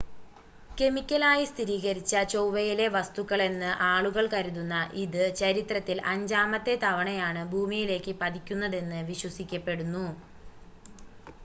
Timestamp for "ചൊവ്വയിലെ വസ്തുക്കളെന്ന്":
2.31-3.69